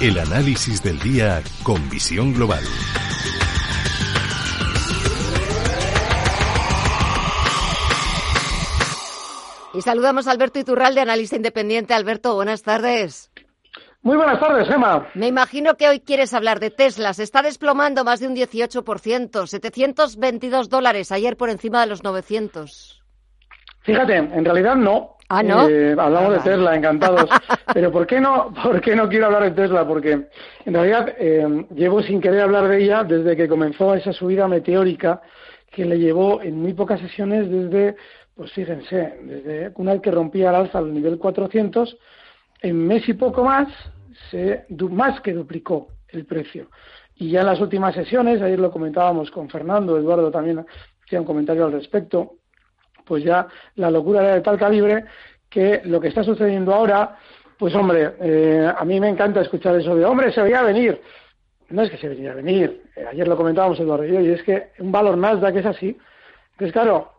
El 0.00 0.18
análisis 0.18 0.82
del 0.82 0.98
día 0.98 1.42
con 1.62 1.90
visión 1.90 2.32
global. 2.32 2.62
Y 9.74 9.82
saludamos 9.82 10.26
a 10.26 10.30
Alberto 10.30 10.58
Iturralde, 10.58 11.02
analista 11.02 11.36
independiente. 11.36 11.92
Alberto, 11.92 12.34
buenas 12.34 12.62
tardes. 12.62 13.30
Muy 14.00 14.16
buenas 14.16 14.40
tardes, 14.40 14.68
Gemma. 14.68 15.06
Me 15.12 15.26
imagino 15.26 15.76
que 15.76 15.86
hoy 15.86 16.00
quieres 16.00 16.32
hablar 16.32 16.60
de 16.60 16.70
Tesla. 16.70 17.12
Se 17.12 17.22
está 17.22 17.42
desplomando 17.42 18.02
más 18.02 18.20
de 18.20 18.28
un 18.28 18.34
18%, 18.34 19.46
722 19.46 20.70
dólares, 20.70 21.12
ayer 21.12 21.36
por 21.36 21.50
encima 21.50 21.82
de 21.82 21.88
los 21.88 22.02
900. 22.02 23.02
Fíjate, 23.82 24.16
en 24.16 24.44
realidad 24.46 24.76
no. 24.76 25.18
Ah, 25.32 25.44
¿no? 25.44 25.68
Eh, 25.68 25.92
hablamos 25.92 26.30
Ah, 26.30 26.32
de 26.32 26.38
vale. 26.38 26.50
Tesla, 26.50 26.76
encantados. 26.76 27.30
Pero 27.72 27.92
¿por 27.92 28.04
qué 28.04 28.20
no, 28.20 28.52
por 28.64 28.80
qué 28.80 28.96
no 28.96 29.08
quiero 29.08 29.26
hablar 29.26 29.44
de 29.44 29.52
Tesla? 29.52 29.86
Porque 29.86 30.26
en 30.64 30.74
realidad 30.74 31.14
eh, 31.18 31.66
llevo 31.72 32.02
sin 32.02 32.20
querer 32.20 32.40
hablar 32.40 32.66
de 32.66 32.82
ella 32.82 33.04
desde 33.04 33.36
que 33.36 33.46
comenzó 33.48 33.94
esa 33.94 34.12
subida 34.12 34.48
meteórica 34.48 35.22
que 35.70 35.84
le 35.84 36.00
llevó 36.00 36.42
en 36.42 36.60
muy 36.60 36.74
pocas 36.74 36.98
sesiones 36.98 37.48
desde, 37.48 37.94
pues 38.34 38.52
fíjense, 38.52 39.18
desde 39.22 39.72
una 39.76 39.92
vez 39.92 40.02
que 40.02 40.10
rompía 40.10 40.48
al 40.48 40.56
alza 40.56 40.80
el 40.80 40.92
nivel 40.92 41.16
400, 41.16 41.96
en 42.62 42.86
mes 42.88 43.08
y 43.08 43.12
poco 43.14 43.44
más, 43.44 43.68
se, 44.32 44.66
más 44.90 45.20
que 45.20 45.32
duplicó 45.32 45.88
el 46.08 46.26
precio. 46.26 46.70
Y 47.14 47.30
ya 47.30 47.42
en 47.42 47.46
las 47.46 47.60
últimas 47.60 47.94
sesiones, 47.94 48.42
ayer 48.42 48.58
lo 48.58 48.72
comentábamos 48.72 49.30
con 49.30 49.48
Fernando, 49.48 49.96
Eduardo 49.96 50.32
también 50.32 50.66
hacía 51.04 51.20
un 51.20 51.26
comentario 51.26 51.66
al 51.66 51.72
respecto, 51.72 52.39
pues 53.10 53.24
ya 53.24 53.48
la 53.74 53.90
locura 53.90 54.22
era 54.22 54.34
de 54.36 54.40
tal 54.40 54.56
calibre 54.56 55.04
que 55.48 55.80
lo 55.84 56.00
que 56.00 56.06
está 56.08 56.22
sucediendo 56.22 56.72
ahora, 56.72 57.16
pues 57.58 57.74
hombre, 57.74 58.12
eh, 58.20 58.72
a 58.78 58.84
mí 58.84 59.00
me 59.00 59.08
encanta 59.08 59.40
escuchar 59.40 59.74
eso 59.74 59.96
de, 59.96 60.04
hombre, 60.04 60.30
se 60.30 60.40
veía 60.42 60.62
venir. 60.62 61.00
No 61.70 61.82
es 61.82 61.90
que 61.90 61.96
se 61.96 62.08
veía 62.08 62.32
venir, 62.34 62.82
eh, 62.94 63.04
ayer 63.10 63.26
lo 63.26 63.36
comentábamos 63.36 63.80
Eduardo 63.80 64.04
y 64.04 64.12
yo, 64.12 64.20
y 64.20 64.30
es 64.30 64.42
que 64.44 64.68
un 64.78 64.92
valor 64.92 65.18
Nasdaq 65.18 65.56
es 65.56 65.66
así. 65.66 65.98
Entonces, 66.52 66.72
claro, 66.72 67.10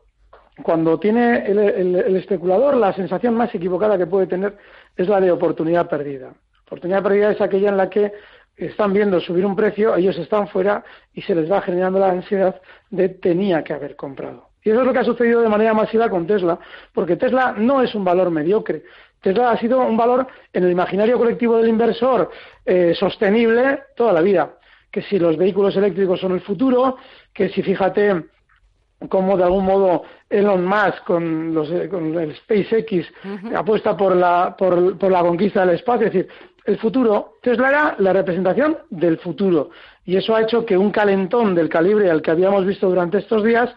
cuando 0.64 0.98
tiene 0.98 1.46
el, 1.46 1.60
el- 1.60 1.96
el 1.98 2.16
especulador, 2.16 2.78
la 2.78 2.94
sensación 2.94 3.34
más 3.36 3.54
equivocada 3.54 3.98
que 3.98 4.08
puede 4.08 4.28
tener 4.28 4.56
es 4.96 5.10
la 5.10 5.20
de 5.20 5.30
oportunidad 5.32 5.90
perdida. 5.90 6.34
Oportunidad 6.68 7.04
perdida 7.04 7.32
es 7.32 7.42
aquella 7.42 7.68
en 7.70 7.78
la 7.78 7.90
que 7.90 8.14
están 8.56 8.94
viendo 8.94 9.20
subir 9.20 9.46
un 9.46 9.56
precio, 9.58 9.94
ellos 9.96 10.18
están 10.18 10.48
fuera 10.48 10.84
y 11.14 11.22
se 11.22 11.36
les 11.36 11.52
va 11.52 11.62
generando 11.62 12.00
la 12.00 12.12
ansiedad 12.12 12.62
de 12.92 13.10
tenía 13.10 13.62
que 13.64 13.74
haber 13.74 13.96
comprado. 13.98 14.51
Y 14.64 14.70
eso 14.70 14.82
es 14.82 14.86
lo 14.86 14.94
que 14.94 15.00
ha 15.00 15.04
sucedido 15.04 15.42
de 15.42 15.50
manera 15.50 15.74
masiva 15.74 16.10
con 16.10 16.28
Tesla, 16.28 16.60
porque 16.94 17.16
Tesla 17.16 17.54
no 17.58 17.82
es 17.82 17.96
un 17.96 18.04
valor 18.04 18.30
mediocre. 18.30 18.84
Tesla 19.22 19.52
ha 19.52 19.58
sido 19.58 19.80
un 19.80 19.98
valor 19.98 20.28
en 20.54 20.64
el 20.64 20.72
imaginario 20.72 21.18
colectivo 21.18 21.58
del 21.58 21.70
inversor 21.70 22.30
eh, 22.66 22.94
sostenible 22.96 23.84
toda 23.96 24.14
la 24.14 24.22
vida. 24.22 24.58
Que 24.92 25.02
si 25.04 25.20
los 25.20 25.38
vehículos 25.38 25.76
eléctricos 25.76 26.20
son 26.20 26.34
el 26.34 26.42
futuro, 26.42 26.98
que 27.34 27.50
si 27.50 27.62
fíjate 27.62 28.26
cómo 29.10 29.36
de 29.36 29.44
algún 29.44 29.66
modo 29.66 30.04
Elon 30.30 30.66
Musk 30.66 31.04
con, 31.06 31.54
los, 31.54 31.72
eh, 31.72 31.90
con 31.90 32.18
el 32.20 32.36
SpaceX 32.36 33.08
apuesta 33.56 33.98
por 33.98 34.16
la, 34.16 34.56
por, 34.58 34.98
por 34.98 35.12
la 35.12 35.22
conquista 35.22 35.66
del 35.66 35.76
espacio. 35.76 36.08
Es 36.08 36.14
decir, 36.14 36.30
el 36.66 36.78
futuro, 36.78 37.38
Tesla 37.42 37.70
era 37.70 37.96
la 38.00 38.14
representación 38.14 38.78
del 38.90 39.18
futuro. 39.18 39.72
Y 40.04 40.18
eso 40.18 40.36
ha 40.36 40.42
hecho 40.42 40.66
que 40.66 40.78
un 40.78 40.92
calentón 40.92 41.54
del 41.54 41.70
calibre 41.70 42.10
al 42.10 42.22
que 42.22 42.32
habíamos 42.32 42.66
visto 42.66 42.90
durante 42.90 43.20
estos 43.20 43.44
días 43.44 43.70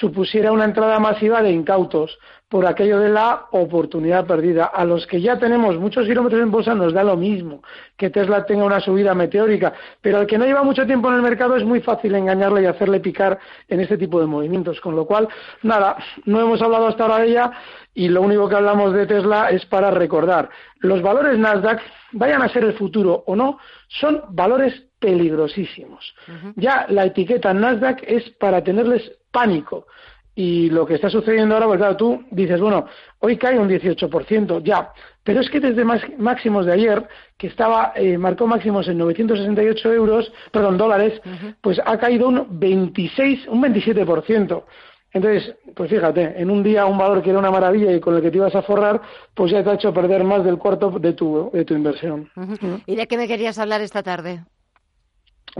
supusiera 0.00 0.52
una 0.52 0.64
entrada 0.64 0.98
masiva 0.98 1.40
de 1.40 1.50
incautos 1.50 2.18
por 2.48 2.66
aquello 2.66 2.98
de 2.98 3.10
la 3.10 3.46
oportunidad 3.52 4.26
perdida. 4.26 4.64
A 4.64 4.84
los 4.84 5.06
que 5.06 5.20
ya 5.20 5.38
tenemos 5.38 5.78
muchos 5.78 6.06
kilómetros 6.06 6.40
en 6.42 6.50
bolsa 6.50 6.74
nos 6.74 6.92
da 6.92 7.04
lo 7.04 7.16
mismo 7.16 7.62
que 7.96 8.10
Tesla 8.10 8.44
tenga 8.46 8.64
una 8.64 8.80
subida 8.80 9.14
meteórica, 9.14 9.74
pero 10.00 10.18
al 10.18 10.26
que 10.26 10.38
no 10.38 10.46
lleva 10.46 10.62
mucho 10.62 10.86
tiempo 10.86 11.08
en 11.08 11.16
el 11.16 11.22
mercado 11.22 11.56
es 11.56 11.64
muy 11.64 11.80
fácil 11.80 12.14
engañarle 12.14 12.62
y 12.62 12.66
hacerle 12.66 13.00
picar 13.00 13.38
en 13.68 13.80
este 13.80 13.98
tipo 13.98 14.18
de 14.20 14.26
movimientos. 14.26 14.80
Con 14.80 14.96
lo 14.96 15.04
cual, 15.06 15.28
nada, 15.62 15.96
no 16.24 16.40
hemos 16.40 16.60
hablado 16.62 16.88
hasta 16.88 17.04
ahora 17.04 17.18
de 17.18 17.28
ella 17.28 17.52
y 17.94 18.08
lo 18.08 18.22
único 18.22 18.48
que 18.48 18.56
hablamos 18.56 18.94
de 18.94 19.06
Tesla 19.06 19.50
es 19.50 19.64
para 19.66 19.90
recordar. 19.90 20.48
Los 20.80 21.02
valores 21.02 21.38
Nasdaq, 21.38 21.80
vayan 22.12 22.42
a 22.42 22.48
ser 22.48 22.64
el 22.64 22.74
futuro 22.74 23.24
o 23.26 23.36
no, 23.36 23.58
son 23.88 24.22
valores 24.30 24.87
peligrosísimos. 24.98 26.14
Ya 26.56 26.86
la 26.88 27.04
etiqueta 27.06 27.52
Nasdaq 27.54 28.02
es 28.06 28.28
para 28.38 28.62
tenerles 28.62 29.12
pánico. 29.30 29.86
Y 30.34 30.70
lo 30.70 30.86
que 30.86 30.94
está 30.94 31.10
sucediendo 31.10 31.54
ahora, 31.54 31.66
pues 31.66 31.78
claro, 31.78 31.96
tú 31.96 32.22
dices, 32.30 32.60
bueno, 32.60 32.86
hoy 33.18 33.36
cae 33.36 33.58
un 33.58 33.68
18%, 33.68 34.62
ya, 34.62 34.92
pero 35.24 35.40
es 35.40 35.50
que 35.50 35.58
desde 35.58 35.84
más- 35.84 36.02
máximos 36.16 36.64
de 36.64 36.72
ayer, 36.74 37.08
que 37.36 37.48
estaba, 37.48 37.92
eh, 37.96 38.16
marcó 38.16 38.46
máximos 38.46 38.86
en 38.86 38.98
968 38.98 39.92
euros, 39.92 40.32
perdón, 40.52 40.78
dólares, 40.78 41.20
pues 41.60 41.80
ha 41.84 41.98
caído 41.98 42.28
un 42.28 42.46
26, 42.56 43.48
un 43.48 43.60
27%. 43.62 44.64
Entonces, 45.12 45.56
pues 45.74 45.90
fíjate, 45.90 46.40
en 46.40 46.50
un 46.50 46.62
día 46.62 46.86
un 46.86 46.98
valor 46.98 47.20
que 47.20 47.30
era 47.30 47.38
una 47.40 47.50
maravilla 47.50 47.90
y 47.92 47.98
con 47.98 48.14
el 48.14 48.22
que 48.22 48.30
te 48.30 48.36
ibas 48.36 48.54
a 48.54 48.62
forrar, 48.62 49.00
pues 49.34 49.50
ya 49.50 49.64
te 49.64 49.70
ha 49.70 49.74
hecho 49.74 49.92
perder 49.92 50.22
más 50.22 50.44
del 50.44 50.58
cuarto 50.58 50.90
de 51.00 51.14
tu, 51.14 51.50
de 51.52 51.64
tu 51.64 51.74
inversión. 51.74 52.30
Ujú. 52.36 52.80
¿Y 52.86 52.94
de 52.94 53.08
qué 53.08 53.16
me 53.16 53.26
querías 53.26 53.58
hablar 53.58 53.80
esta 53.80 54.04
tarde? 54.04 54.44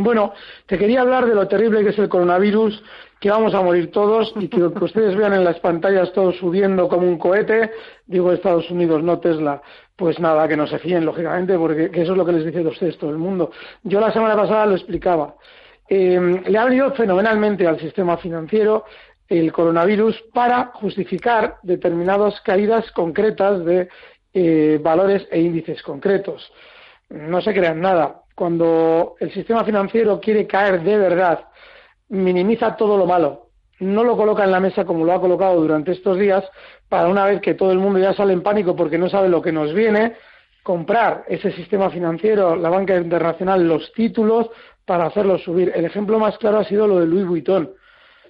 Bueno, 0.00 0.32
te 0.66 0.78
quería 0.78 1.00
hablar 1.00 1.26
de 1.26 1.34
lo 1.34 1.48
terrible 1.48 1.82
que 1.82 1.90
es 1.90 1.98
el 1.98 2.08
coronavirus, 2.08 2.84
que 3.18 3.30
vamos 3.30 3.52
a 3.52 3.62
morir 3.62 3.90
todos 3.90 4.32
y 4.36 4.46
que 4.46 4.58
lo 4.58 4.72
que 4.72 4.84
ustedes 4.84 5.16
vean 5.16 5.34
en 5.34 5.42
las 5.42 5.58
pantallas 5.58 6.12
todos 6.12 6.36
subiendo 6.36 6.88
como 6.88 7.08
un 7.08 7.18
cohete, 7.18 7.72
digo 8.06 8.32
Estados 8.32 8.70
Unidos, 8.70 9.02
no 9.02 9.18
Tesla, 9.18 9.60
pues 9.96 10.20
nada, 10.20 10.46
que 10.46 10.56
no 10.56 10.68
se 10.68 10.78
fíen, 10.78 11.04
lógicamente, 11.04 11.58
porque 11.58 11.90
que 11.90 12.02
eso 12.02 12.12
es 12.12 12.18
lo 12.18 12.24
que 12.24 12.30
les 12.30 12.44
dice 12.44 12.60
a 12.60 12.68
ustedes 12.68 12.96
todo 12.96 13.10
el 13.10 13.18
mundo. 13.18 13.50
Yo 13.82 13.98
la 13.98 14.12
semana 14.12 14.36
pasada 14.36 14.66
lo 14.66 14.76
explicaba. 14.76 15.34
Eh, 15.88 16.42
le 16.46 16.58
ha 16.58 16.64
venido 16.64 16.92
fenomenalmente 16.92 17.66
al 17.66 17.80
sistema 17.80 18.18
financiero 18.18 18.84
el 19.26 19.50
coronavirus 19.50 20.22
para 20.32 20.66
justificar 20.74 21.56
determinadas 21.64 22.40
caídas 22.42 22.88
concretas 22.92 23.64
de 23.64 23.88
eh, 24.32 24.78
valores 24.80 25.26
e 25.32 25.40
índices 25.40 25.82
concretos. 25.82 26.52
No 27.10 27.40
se 27.40 27.52
crean 27.52 27.80
nada. 27.80 28.22
Cuando 28.38 29.16
el 29.18 29.32
sistema 29.32 29.64
financiero 29.64 30.20
quiere 30.20 30.46
caer 30.46 30.80
de 30.84 30.96
verdad, 30.96 31.48
minimiza 32.10 32.76
todo 32.76 32.96
lo 32.96 33.04
malo. 33.04 33.48
No 33.80 34.04
lo 34.04 34.16
coloca 34.16 34.44
en 34.44 34.52
la 34.52 34.60
mesa 34.60 34.84
como 34.84 35.04
lo 35.04 35.12
ha 35.12 35.20
colocado 35.20 35.60
durante 35.60 35.90
estos 35.90 36.16
días, 36.16 36.44
para 36.88 37.08
una 37.08 37.24
vez 37.24 37.40
que 37.40 37.54
todo 37.54 37.72
el 37.72 37.80
mundo 37.80 37.98
ya 37.98 38.14
sale 38.14 38.32
en 38.32 38.44
pánico 38.44 38.76
porque 38.76 38.96
no 38.96 39.08
sabe 39.08 39.28
lo 39.28 39.42
que 39.42 39.50
nos 39.50 39.74
viene, 39.74 40.14
comprar 40.62 41.24
ese 41.26 41.50
sistema 41.50 41.90
financiero, 41.90 42.54
la 42.54 42.68
banca 42.68 42.96
internacional, 42.96 43.66
los 43.66 43.92
títulos 43.92 44.48
para 44.84 45.06
hacerlos 45.06 45.42
subir. 45.42 45.72
El 45.74 45.84
ejemplo 45.84 46.20
más 46.20 46.38
claro 46.38 46.58
ha 46.58 46.64
sido 46.64 46.86
lo 46.86 47.00
de 47.00 47.08
Louis 47.08 47.26
Vuitton. 47.26 47.72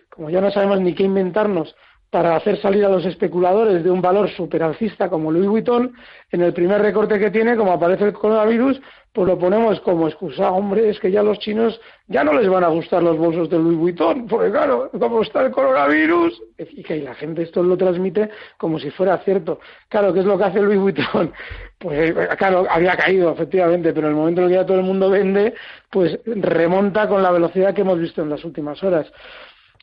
Como 0.08 0.30
ya 0.30 0.40
no 0.40 0.50
sabemos 0.50 0.80
ni 0.80 0.94
qué 0.94 1.02
inventarnos 1.02 1.76
para 2.10 2.36
hacer 2.36 2.60
salir 2.60 2.84
a 2.84 2.88
los 2.88 3.04
especuladores 3.04 3.84
de 3.84 3.90
un 3.90 4.00
valor 4.00 4.30
superalcista 4.30 5.10
como 5.10 5.30
Louis 5.30 5.48
Vuitton, 5.48 5.92
en 6.30 6.40
el 6.40 6.54
primer 6.54 6.80
recorte 6.80 7.18
que 7.18 7.30
tiene, 7.30 7.56
como 7.56 7.72
aparece 7.72 8.04
el 8.04 8.12
coronavirus, 8.14 8.80
pues 9.12 9.26
lo 9.26 9.38
ponemos 9.38 9.80
como 9.80 10.08
excusa. 10.08 10.50
Hombre, 10.50 10.88
es 10.88 10.98
que 11.00 11.10
ya 11.10 11.22
los 11.22 11.38
chinos 11.38 11.80
ya 12.06 12.24
no 12.24 12.32
les 12.32 12.48
van 12.48 12.64
a 12.64 12.68
gustar 12.68 13.02
los 13.02 13.18
bolsos 13.18 13.50
de 13.50 13.58
Louis 13.58 13.76
Vuitton, 13.76 14.26
porque 14.26 14.50
claro, 14.50 14.90
como 14.98 15.22
está 15.22 15.44
el 15.44 15.50
coronavirus, 15.50 16.42
y 16.58 16.82
que 16.82 16.96
la 17.02 17.14
gente 17.14 17.42
esto 17.42 17.62
lo 17.62 17.76
transmite 17.76 18.30
como 18.56 18.78
si 18.78 18.90
fuera 18.90 19.18
cierto. 19.18 19.60
Claro, 19.88 20.12
¿qué 20.14 20.20
es 20.20 20.26
lo 20.26 20.38
que 20.38 20.44
hace 20.44 20.60
Louis 20.60 20.78
Vuitton? 20.78 21.32
Pues 21.78 22.12
claro, 22.38 22.66
había 22.68 22.96
caído, 22.96 23.30
efectivamente, 23.30 23.92
pero 23.92 24.08
en 24.08 24.14
el 24.14 24.18
momento 24.18 24.40
en 24.40 24.46
el 24.46 24.50
que 24.50 24.56
ya 24.56 24.66
todo 24.66 24.78
el 24.78 24.82
mundo 24.82 25.10
vende, 25.10 25.54
pues 25.88 26.18
remonta 26.26 27.06
con 27.06 27.22
la 27.22 27.30
velocidad 27.30 27.72
que 27.72 27.82
hemos 27.82 28.00
visto 28.00 28.20
en 28.20 28.30
las 28.30 28.44
últimas 28.44 28.82
horas. 28.82 29.06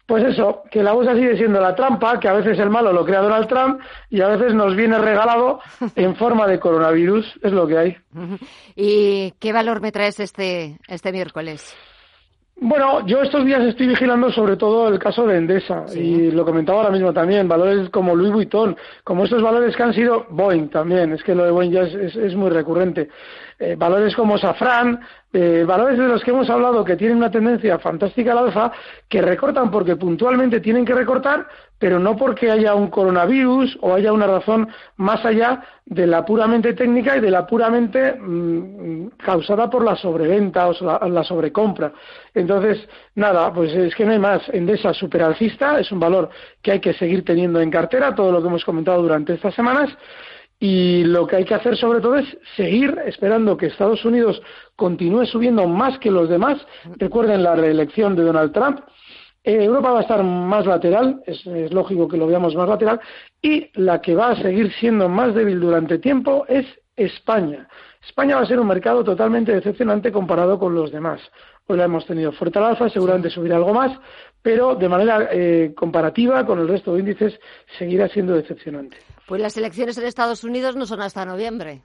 Pues 0.07 0.23
eso, 0.23 0.61
que 0.69 0.83
la 0.83 0.91
bolsa 0.93 1.15
sigue 1.15 1.35
siendo 1.35 1.59
la 1.59 1.73
trampa, 1.75 2.19
que 2.19 2.27
a 2.27 2.33
veces 2.33 2.59
el 2.59 2.69
malo 2.69 2.93
lo 2.93 3.03
crea 3.05 3.21
Donald 3.21 3.47
Trump 3.47 3.79
y 4.11 4.21
a 4.21 4.27
veces 4.27 4.53
nos 4.53 4.75
viene 4.75 4.99
regalado 4.99 5.59
en 5.95 6.15
forma 6.15 6.45
de 6.45 6.59
coronavirus, 6.59 7.39
es 7.41 7.51
lo 7.51 7.65
que 7.67 7.77
hay. 7.77 7.97
¿Y 8.75 9.31
qué 9.39 9.51
valor 9.51 9.81
me 9.81 9.91
traes 9.91 10.19
este, 10.19 10.77
este 10.87 11.11
miércoles? 11.11 11.75
Bueno, 12.57 13.05
yo 13.05 13.21
estos 13.21 13.43
días 13.45 13.61
estoy 13.65 13.87
vigilando 13.87 14.31
sobre 14.31 14.55
todo 14.55 14.87
el 14.87 14.97
caso 14.97 15.27
de 15.27 15.37
Endesa 15.37 15.87
Sí. 15.89 15.99
y 15.99 16.31
lo 16.31 16.45
comentaba 16.45 16.79
ahora 16.79 16.91
mismo 16.91 17.11
también, 17.11 17.49
valores 17.49 17.89
como 17.89 18.15
Louis 18.15 18.31
Vuitton, 18.31 18.77
como 19.03 19.25
estos 19.25 19.41
valores 19.41 19.75
que 19.75 19.83
han 19.83 19.93
sido 19.93 20.25
Boeing 20.29 20.69
también, 20.69 21.11
es 21.11 21.21
que 21.23 21.35
lo 21.35 21.43
de 21.43 21.51
Boeing 21.51 21.71
ya 21.71 21.81
es, 21.81 21.93
es- 21.95 22.15
es 22.15 22.33
muy 22.35 22.49
recurrente, 22.51 23.09
Eh, 23.57 23.75
valores 23.77 24.13
como 24.15 24.37
Safran, 24.37 24.99
eh, 25.31 25.63
valores 25.65 25.97
de 25.97 26.09
los 26.09 26.21
que 26.23 26.31
hemos 26.31 26.49
hablado 26.49 26.83
que 26.83 26.97
tienen 26.97 27.17
una 27.17 27.31
tendencia 27.31 27.79
fantástica 27.79 28.33
al 28.33 28.39
alza, 28.39 28.71
que 29.07 29.21
recortan 29.21 29.71
porque 29.71 29.95
puntualmente 29.95 30.59
tienen 30.59 30.83
que 30.83 30.93
recortar, 30.93 31.47
pero 31.79 31.97
no 31.97 32.17
porque 32.17 32.51
haya 32.51 32.75
un 32.75 32.89
coronavirus 32.89 33.77
o 33.79 33.93
haya 33.93 34.11
una 34.11 34.27
razón 34.27 34.67
más 34.97 35.23
allá 35.25 35.63
de 35.85 36.05
la 36.05 36.25
puramente 36.25 36.73
técnica 36.73 37.15
y 37.15 37.21
de 37.21 37.31
la 37.31 37.47
puramente 37.47 38.13
mm, 38.13 39.07
causada 39.23 39.69
por 39.69 39.85
la 39.85 39.95
sobreventa 39.95 40.67
o 40.67 40.73
la, 40.83 41.07
la 41.07 41.23
sobrecompra. 41.23 41.93
Entonces, 42.33 42.85
nada, 43.15 43.53
pues 43.53 43.73
es 43.73 43.95
que 43.95 44.03
no 44.03 44.11
hay 44.11 44.19
más. 44.19 44.49
Endesa 44.49 44.93
superalcista 44.93 45.79
es 45.79 45.89
un 45.93 45.99
valor 46.01 46.29
que 46.61 46.73
hay 46.73 46.79
que 46.81 46.93
seguir 46.93 47.23
teniendo 47.23 47.61
en 47.61 47.71
cartera, 47.71 48.13
todo 48.13 48.33
lo 48.33 48.41
que 48.41 48.47
hemos 48.49 48.65
comentado 48.65 49.01
durante 49.01 49.33
estas 49.33 49.55
semanas. 49.55 49.95
Y 50.59 51.03
lo 51.03 51.27
que 51.27 51.37
hay 51.37 51.45
que 51.45 51.55
hacer 51.55 51.75
sobre 51.75 51.99
todo 51.99 52.15
es 52.15 52.37
seguir 52.55 52.97
esperando 53.05 53.57
que 53.57 53.67
Estados 53.67 54.05
Unidos 54.05 54.41
continúe 54.75 55.25
subiendo 55.25 55.67
más 55.67 55.99
que 55.99 56.11
los 56.11 56.29
demás. 56.29 56.65
Recuerden 56.97 57.43
la 57.43 57.55
reelección 57.55 58.15
de 58.15 58.23
Donald 58.23 58.53
Trump. 58.53 58.79
Eh, 59.43 59.63
Europa 59.63 59.91
va 59.91 59.99
a 59.99 60.01
estar 60.01 60.23
más 60.23 60.65
lateral, 60.65 61.21
es, 61.27 61.45
es, 61.45 61.71
lógico 61.71 62.07
que 62.07 62.17
lo 62.17 62.25
veamos 62.25 62.55
más 62.55 62.67
lateral, 62.67 62.99
y 63.41 63.69
la 63.79 64.01
que 64.01 64.15
va 64.15 64.31
a 64.31 64.41
seguir 64.41 64.73
siendo 64.73 65.07
más 65.07 65.35
débil 65.35 65.59
durante 65.59 65.99
tiempo 65.99 66.45
es 66.47 66.65
España. 66.95 67.67
España 68.07 68.35
va 68.35 68.41
a 68.41 68.45
ser 68.45 68.59
un 68.59 68.67
mercado 68.67 69.03
totalmente 69.03 69.51
decepcionante 69.51 70.11
comparado 70.11 70.57
con 70.57 70.73
los 70.73 70.91
demás. 70.91 71.21
Hoy 71.67 71.77
la 71.77 71.85
hemos 71.85 72.05
tenido 72.05 72.31
fuerte 72.31 72.59
al 72.59 72.65
alza, 72.65 72.89
seguramente 72.89 73.29
subirá 73.29 73.57
algo 73.57 73.73
más, 73.73 73.97
pero 74.41 74.75
de 74.75 74.89
manera 74.89 75.29
eh, 75.31 75.73
comparativa 75.75 76.45
con 76.45 76.59
el 76.59 76.67
resto 76.67 76.93
de 76.93 76.99
índices 76.99 77.39
seguirá 77.77 78.07
siendo 78.07 78.35
decepcionante. 78.35 78.97
Pues 79.27 79.41
las 79.41 79.57
elecciones 79.57 79.97
en 79.97 80.05
Estados 80.05 80.43
Unidos 80.43 80.75
no 80.75 80.85
son 80.85 81.01
hasta 81.01 81.25
noviembre. 81.25 81.81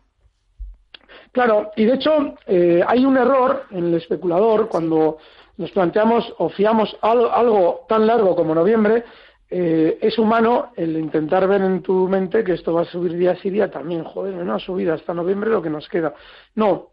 Claro, 1.32 1.70
y 1.76 1.84
de 1.84 1.94
hecho 1.94 2.34
eh, 2.46 2.82
hay 2.86 3.04
un 3.04 3.16
error 3.16 3.64
en 3.70 3.86
el 3.86 3.94
especulador 3.94 4.68
cuando 4.68 5.18
nos 5.56 5.70
planteamos 5.70 6.32
o 6.38 6.48
fiamos 6.48 6.96
algo, 7.02 7.30
algo 7.30 7.86
tan 7.88 8.06
largo 8.06 8.34
como 8.34 8.54
noviembre, 8.54 9.04
eh, 9.48 9.98
es 10.00 10.16
humano 10.18 10.72
el 10.76 10.96
intentar 10.96 11.46
ver 11.48 11.60
en 11.62 11.82
tu 11.82 12.08
mente 12.08 12.44
que 12.44 12.52
esto 12.52 12.72
va 12.72 12.82
a 12.82 12.84
subir 12.84 13.16
día 13.16 13.36
sí 13.36 13.50
día 13.50 13.70
también. 13.70 14.04
Joder, 14.04 14.34
no 14.34 14.54
ha 14.54 14.58
subido 14.58 14.94
hasta 14.94 15.12
noviembre 15.12 15.50
lo 15.50 15.60
que 15.60 15.70
nos 15.70 15.88
queda. 15.88 16.14
No, 16.54 16.90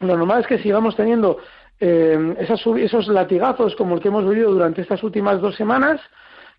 lo 0.00 0.16
normal 0.16 0.40
es 0.40 0.46
que 0.46 0.58
sigamos 0.58 0.94
teniendo 0.96 1.38
eh, 1.80 2.36
esas, 2.38 2.60
esos 2.78 3.08
latigazos 3.08 3.74
como 3.76 3.96
el 3.96 4.00
que 4.00 4.08
hemos 4.08 4.28
vivido 4.28 4.52
durante 4.52 4.82
estas 4.82 5.02
últimas 5.02 5.40
dos 5.40 5.56
semanas, 5.56 6.00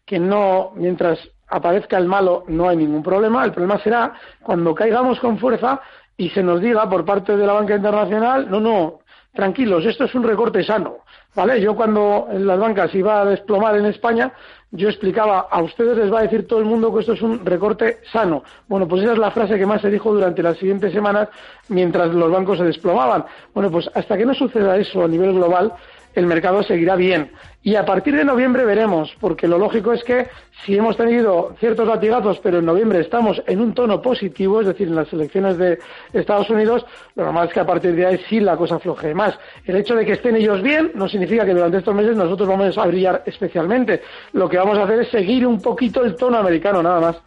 que 0.05 0.19
no, 0.19 0.71
mientras 0.75 1.19
aparezca 1.49 1.97
el 1.97 2.05
malo, 2.05 2.43
no 2.47 2.69
hay 2.69 2.77
ningún 2.77 3.03
problema. 3.03 3.43
El 3.43 3.51
problema 3.51 3.79
será 3.79 4.13
cuando 4.41 4.75
caigamos 4.75 5.19
con 5.19 5.37
fuerza 5.37 5.81
y 6.17 6.29
se 6.29 6.43
nos 6.43 6.61
diga 6.61 6.89
por 6.89 7.05
parte 7.05 7.35
de 7.35 7.45
la 7.45 7.53
banca 7.53 7.75
internacional, 7.75 8.49
no, 8.49 8.59
no, 8.59 8.99
tranquilos, 9.33 9.85
esto 9.85 10.05
es 10.05 10.15
un 10.15 10.23
recorte 10.23 10.63
sano. 10.63 10.97
¿Vale? 11.35 11.61
Yo 11.61 11.75
cuando 11.75 12.27
las 12.33 12.59
bancas 12.59 12.93
iba 12.95 13.21
a 13.21 13.25
desplomar 13.25 13.77
en 13.77 13.85
España, 13.85 14.33
yo 14.71 14.89
explicaba, 14.89 15.47
a 15.49 15.61
ustedes 15.61 15.95
les 15.97 16.11
va 16.11 16.19
a 16.19 16.23
decir 16.23 16.47
todo 16.47 16.59
el 16.59 16.65
mundo 16.65 16.93
que 16.93 17.01
esto 17.01 17.13
es 17.13 17.21
un 17.21 17.45
recorte 17.45 17.99
sano. 18.11 18.43
Bueno, 18.67 18.87
pues 18.87 19.03
esa 19.03 19.13
es 19.13 19.19
la 19.19 19.31
frase 19.31 19.57
que 19.57 19.65
más 19.65 19.81
se 19.81 19.89
dijo 19.89 20.11
durante 20.11 20.43
las 20.43 20.57
siguientes 20.57 20.91
semanas 20.91 21.29
mientras 21.69 22.13
los 22.13 22.31
bancos 22.31 22.57
se 22.57 22.65
desplomaban. 22.65 23.25
Bueno, 23.53 23.69
pues 23.71 23.89
hasta 23.93 24.17
que 24.17 24.25
no 24.25 24.33
suceda 24.33 24.75
eso 24.77 25.03
a 25.03 25.07
nivel 25.07 25.33
global, 25.33 25.71
el 26.15 26.25
mercado 26.25 26.63
seguirá 26.63 26.95
bien. 26.95 27.31
Y 27.61 27.75
a 27.75 27.85
partir 27.85 28.15
de 28.15 28.23
noviembre 28.23 28.63
veremos, 28.63 29.13
porque 29.19 29.47
lo 29.47 29.57
lógico 29.57 29.91
es 29.91 30.03
que 30.03 30.27
si 30.65 30.77
hemos 30.77 30.95
tenido 30.95 31.55
ciertos 31.59 31.87
latigazos, 31.87 32.39
pero 32.39 32.59
en 32.59 32.65
noviembre 32.65 33.01
estamos 33.01 33.41
en 33.47 33.59
un 33.59 33.73
tono 33.73 34.01
positivo, 34.01 34.61
es 34.61 34.67
decir, 34.67 34.87
en 34.87 34.95
las 34.95 35.11
elecciones 35.11 35.57
de 35.57 35.77
Estados 36.13 36.49
Unidos, 36.49 36.85
lo 37.15 37.25
normal 37.25 37.47
es 37.47 37.53
que 37.53 37.59
a 37.59 37.65
partir 37.65 37.95
de 37.95 38.05
ahí 38.05 38.19
sí 38.29 38.39
la 38.39 38.55
cosa 38.55 38.79
floje 38.79 39.13
más. 39.13 39.37
El 39.65 39.75
hecho 39.75 39.95
de 39.95 40.05
que 40.05 40.13
estén 40.13 40.37
ellos 40.37 40.61
bien 40.61 40.91
no 40.95 41.09
significa 41.09 41.45
que 41.45 41.53
durante 41.53 41.79
estos 41.79 41.93
meses 41.93 42.15
nosotros 42.15 42.47
vamos 42.47 42.77
a 42.77 42.87
brillar 42.87 43.23
especialmente. 43.25 44.01
Lo 44.33 44.47
que 44.47 44.57
vamos 44.57 44.77
a 44.77 44.83
hacer 44.83 45.01
es 45.01 45.09
seguir 45.09 45.45
un 45.45 45.61
poquito 45.61 46.03
el 46.05 46.15
tono 46.15 46.37
americano, 46.37 46.81
nada 46.81 47.01
más. 47.01 47.21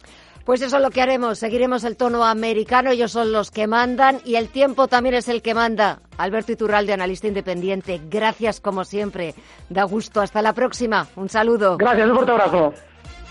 Pues 0.45 0.61
eso 0.61 0.75
es 0.75 0.81
lo 0.83 0.91
que 0.91 1.01
haremos. 1.01 1.39
Seguiremos 1.39 1.85
el 1.85 1.95
tono 1.95 2.25
americano. 2.25 2.91
Ellos 2.91 3.11
son 3.11 3.31
los 3.31 3.49
que 3.49 3.65
mandan 3.65 4.19
y 4.25 4.35
el 4.35 4.49
tiempo 4.49 4.87
también 4.87 5.15
es 5.15 5.29
el 5.29 5.41
que 5.41 5.53
manda. 5.53 6.01
Alberto 6.17 6.51
Iturralde, 6.51 6.91
analista 6.91 7.27
independiente. 7.27 8.01
Gracias 8.09 8.59
como 8.59 8.83
siempre. 8.83 9.35
Da 9.69 9.83
gusto. 9.83 10.19
Hasta 10.19 10.41
la 10.41 10.53
próxima. 10.53 11.07
Un 11.15 11.29
saludo. 11.29 11.77
Gracias. 11.77 12.09
Un 12.09 12.15
fuerte 12.15 12.31
abrazo. 12.31 12.73